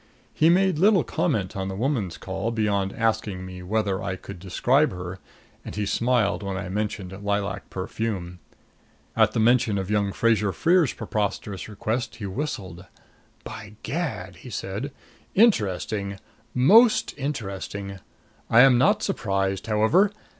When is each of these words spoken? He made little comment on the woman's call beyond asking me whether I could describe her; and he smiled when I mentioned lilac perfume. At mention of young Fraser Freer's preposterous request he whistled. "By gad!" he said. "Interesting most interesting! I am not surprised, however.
He 0.33 0.49
made 0.49 0.79
little 0.79 1.03
comment 1.03 1.55
on 1.55 1.67
the 1.67 1.75
woman's 1.75 2.17
call 2.17 2.49
beyond 2.49 2.91
asking 2.91 3.45
me 3.45 3.61
whether 3.61 4.01
I 4.01 4.15
could 4.15 4.39
describe 4.39 4.91
her; 4.91 5.19
and 5.63 5.75
he 5.75 5.85
smiled 5.85 6.41
when 6.41 6.57
I 6.57 6.69
mentioned 6.69 7.11
lilac 7.21 7.69
perfume. 7.69 8.39
At 9.15 9.35
mention 9.35 9.77
of 9.77 9.91
young 9.91 10.11
Fraser 10.11 10.51
Freer's 10.53 10.91
preposterous 10.91 11.69
request 11.69 12.15
he 12.15 12.25
whistled. 12.25 12.87
"By 13.43 13.75
gad!" 13.83 14.37
he 14.37 14.49
said. 14.49 14.91
"Interesting 15.35 16.17
most 16.55 17.13
interesting! 17.15 17.99
I 18.49 18.61
am 18.61 18.79
not 18.79 19.03
surprised, 19.03 19.67
however. 19.67 20.11